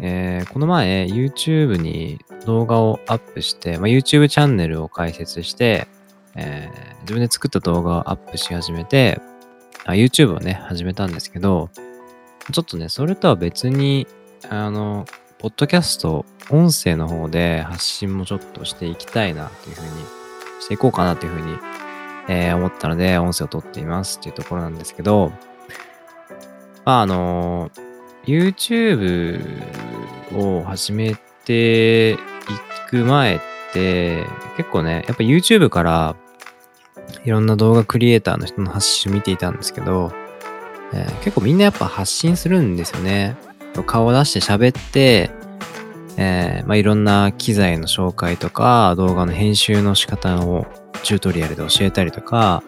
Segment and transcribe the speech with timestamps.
[0.00, 5.86] えーこの前 YouTube に動画をアップして、まあ、YouTube チャンネルを開設して、
[6.34, 9.20] えー自分で作った動画をアップし始めて、
[9.84, 11.68] あ YouTube をね、始めたんですけど、
[12.52, 14.06] ちょっとね、それとは別に、
[14.48, 15.04] あの、
[15.38, 19.88] ポッドキャスト、音声の方で発信もちょっとしていきたいなっていうふうに、
[20.60, 21.58] していこうかなっていうふうに、
[22.28, 25.32] えー思ったので、音声を撮っていますっていうところなんですけど、
[26.84, 27.70] まあ、あの、
[28.24, 29.40] YouTube
[30.34, 32.16] を始めてい
[32.88, 33.40] く前っ
[33.72, 34.24] て、
[34.56, 36.16] 結構ね、やっぱ YouTube から
[37.24, 40.12] いろんな動画クリエイターの人の発信を見ていたんですけど、
[40.92, 43.36] えー結構みんなやっぱ発信するんですよね。
[43.86, 45.30] 顔を出して喋って、
[46.18, 50.66] えーまあ、いろんな機材の紹介とか、動画の編集の仕方を
[51.02, 52.62] チュートリアルで教えたりとか、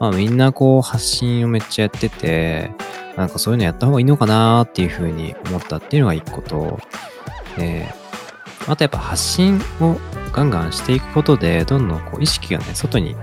[0.00, 2.70] まあみんなこう発信をめっちゃやってて、
[3.16, 6.78] なんかそういうのやった方がいいのかなーっていうふうに思ったっていうのが一個と、
[7.58, 9.96] えー、あとやっぱ発信を
[10.32, 13.14] ガンガンしていくことで、どんどんこう意識がね、外に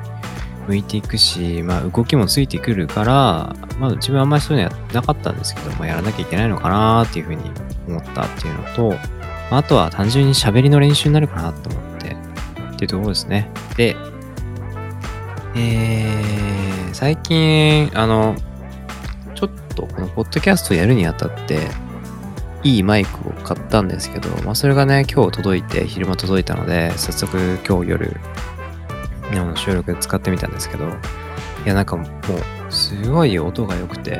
[0.67, 7.44] 向いていくし、まあ動きもついてくるから、まあ自分はあんまりそういうのやってなかったんですけど、まあやらなきゃいけないのかなーっていうふうに
[7.88, 8.95] 思ったっていうのと、
[9.50, 12.16] あとは単純に喋りの練習になるかなと思って、
[12.76, 13.52] っていうところですね。
[13.76, 13.98] で、
[15.55, 18.36] えー、最近、あ、の
[20.16, 21.59] ポッドキャストやるにあたって、
[22.64, 28.17] いいマイクを買ったんですけど、まあそれがね、今日届いて、昼間届いたので、早速今日夜、
[29.32, 30.89] の収録で使ってみたんですけど、い
[31.66, 32.08] やなんかもう、
[32.70, 34.12] すごい音が良くて、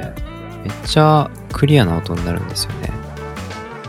[0.64, 2.92] めっちゃクリアな音になるんですよね。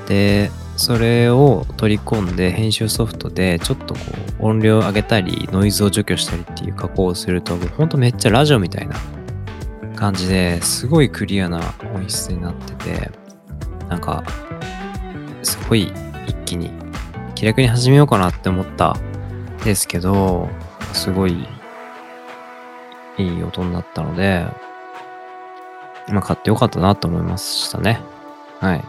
[0.08, 4.00] で、それを取り込んで編集ソフトでちょっとこ
[4.40, 8.96] う音量上げたりノイズを除去したりっていう加工をするともうほんとめっちゃラジオみたいな
[10.02, 11.60] 感じですごいクリアな
[11.94, 13.12] 音質になってて
[13.88, 14.24] なんか
[15.44, 15.92] すごい
[16.26, 16.72] 一気に
[17.36, 18.96] 気楽に始めようかなって思った
[19.62, 20.48] ですけど
[20.92, 21.46] すごい
[23.16, 24.44] いい音になったので
[26.08, 28.00] まあ買ってよかったなと思いましたね。
[28.58, 28.84] はい。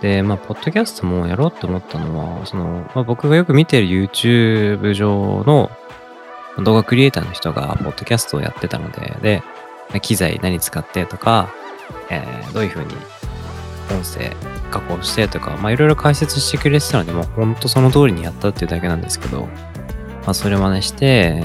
[0.00, 5.70] で、まあ、ポッドキャストもやろうと思ったのは、その、まあ、僕がよく見てる YouTube 上の
[6.62, 9.42] 動画クリエイターの人が、ポッドキャストをやってたので、で、
[9.98, 11.52] 機材何使ってとか、
[12.10, 12.94] えーどういう風に
[13.90, 14.34] 音声
[14.70, 21.42] 加工してとか、まあ、いろいろ解説してくれてたので、もうほんとその通りにやったっていうだけなんですけど、まあ、それ真似して、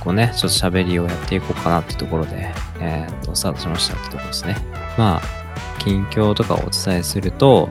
[0.00, 4.56] こうね、ちょっと喋りをやっていこうかなってところで、えーっと、スタートしましたってところですね。
[4.96, 7.68] まあ、近況とかをお伝えすると、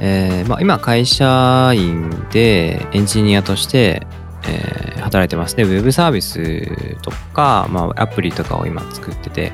[0.00, 4.06] えーまあ、今会社員でエンジニアとして、
[4.48, 4.81] え
[5.12, 5.64] 働いてますね。
[5.64, 9.52] ウェブサービスとか、まあ、アプリとかを今作ってて、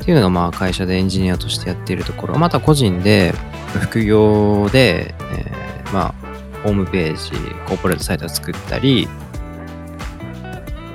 [0.00, 3.32] っていうのがまあ会社でエンジニアとしてやっているところ、また個人で
[3.80, 7.30] 副業で、えーまあ、ホームページ、
[7.66, 9.08] コーポレートサイトを作ったり、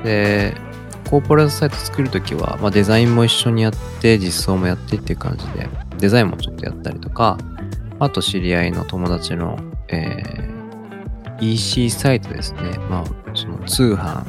[0.03, 0.55] で、
[1.09, 5.67] コーポレートサイト作るときは、まあ、デザインも一緒にやって、実装もやってっていう感じで、
[5.97, 7.39] デザインもちょっとやったりとか、
[7.99, 9.57] あと知り合いの友達の、
[9.87, 10.52] えー
[11.41, 12.77] EC サイトですね。
[12.89, 14.23] まあ、その通販、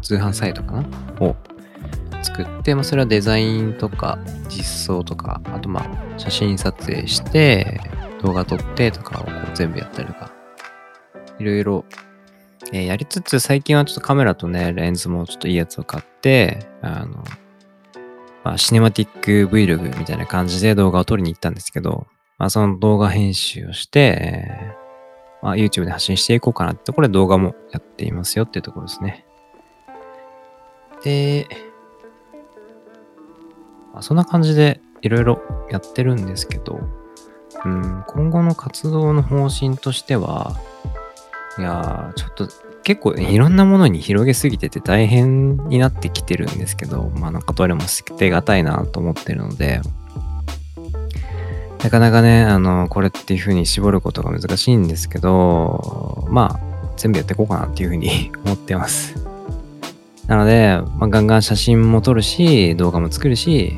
[0.00, 0.84] 通販サイトかな？
[1.20, 1.36] を
[2.22, 7.80] 作って、まあ、それはデザインとか実装とか、あとまあ、写真撮影して、
[8.22, 10.30] 動画撮ってとかをこう全部やったりとか、
[11.38, 11.84] いろいろ、
[12.72, 17.24] えーやりつつ、最近はちょっとカメラとね、レンズもちょっといいやつを買って、あの、
[18.44, 22.06] まあ、シネマティック Vlog みたいな感じで動画を撮りに行ったんですけど、
[22.38, 24.79] まあ、その動画編集をして、えー
[25.42, 29.24] まあ、YouTube で発信していこうかなってところで動画もやっていますよっていうところですね。
[31.02, 31.46] で、
[33.92, 35.40] まあ、そんな感じでいろいろ
[35.70, 36.80] やってるんですけど、
[37.64, 40.56] うん、今後の活動の方針としては、
[41.58, 42.48] いやー、ちょっと
[42.82, 49.80] 結構いろんなものに広げすぎてて大変になってきてるんですけど、まあなんかどれも捨てがたいなと思ってるので、
[51.82, 56.60] なかなかね、あの、これっていう風に絞ることが難しいんですけど、まあ、
[56.96, 59.14] 全部やっていこうかなっていう風に 思ってます。
[60.26, 63.74] なので、まあ、ガンガン写真も撮るし、動画も作るし、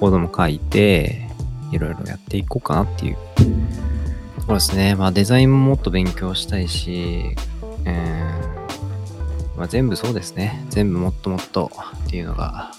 [0.00, 1.28] コードも書いて、
[1.72, 4.94] いろいろやっていこうかなっていうところですね。
[4.94, 7.36] まあ、デザインももっと勉強したいし、
[7.84, 10.64] えーまあ、全部そうですね。
[10.68, 11.70] 全部もっともっと
[12.06, 12.72] っていうのが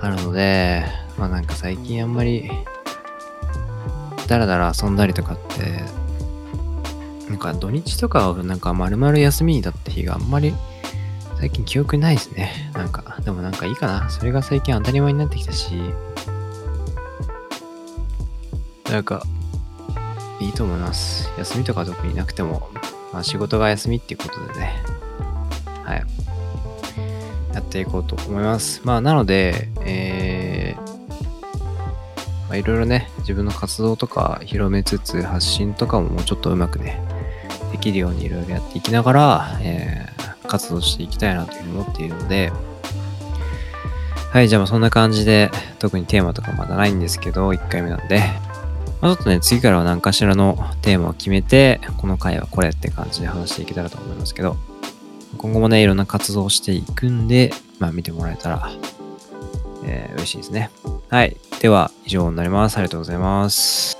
[0.00, 0.84] あるので、
[1.16, 2.50] まあなんか最近あんまり、
[4.30, 5.82] だらだら遊んだりとかって、
[7.28, 10.54] なんか土日とかはなんか丸々休みだった日があんまり
[11.40, 12.70] 最近記憶ないですね。
[12.74, 14.08] なんか、でもなんかいいかな。
[14.08, 15.72] それが最近当たり前になってきたし、
[18.88, 19.24] なんか、
[20.38, 21.28] いいと思います。
[21.36, 22.70] 休みとか特になくても、
[23.12, 24.84] まあ仕事が休みっていうことでね、
[25.82, 26.04] はい。
[27.52, 28.80] やっていこうと思います。
[28.84, 30.19] まあなので、えー、
[32.50, 37.00] まあいろいろね、自分の活動とか広めつつ、発信とかももうちょっとうまくね、
[37.70, 42.50] できるようにいろいろやっていきながら、えー、活動していきたいなというふうに思っているので、
[44.32, 48.18] はい、じゃあまあそんな感じで、特にテーマとかまだないんですけど、1回目なんで、
[49.00, 54.56] まあ、ちょっとね、次からは何かしらのテーマを決めて、この回はこれって感じで話していけたらと思いますけど、
[55.38, 58.72] 今後もね、いろんな活動をしていくんで、まあ見てもらえたら、
[59.84, 60.70] えー嬉しいですね。
[61.10, 61.36] はい。
[61.60, 62.78] では、以上になります。
[62.78, 63.99] ありがとうございます。